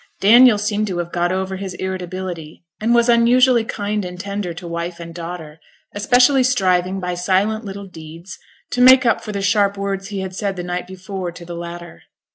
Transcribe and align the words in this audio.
Daniel 0.19 0.57
seemed 0.57 0.87
to 0.87 0.97
have 0.97 1.11
got 1.11 1.31
over 1.31 1.57
his 1.57 1.75
irritability, 1.75 2.63
and 2.79 2.95
was 2.95 3.07
unusually 3.07 3.63
kind 3.63 4.03
and 4.03 4.19
tender 4.19 4.51
to 4.51 4.67
wife 4.67 4.99
and 4.99 5.13
daughter, 5.13 5.59
especially 5.93 6.41
striving 6.43 6.99
by 6.99 7.13
silent 7.13 7.65
little 7.65 7.85
deeds 7.85 8.39
to 8.71 8.81
make 8.81 9.05
up 9.05 9.21
for 9.23 9.31
the 9.31 9.43
sharp 9.43 9.77
words 9.77 10.07
he 10.07 10.21
had 10.21 10.33
said 10.35 10.55
the 10.55 10.63
night 10.63 10.87
before 10.87 11.31
to 11.31 11.45
the 11.45 11.55
latter. 11.55 12.01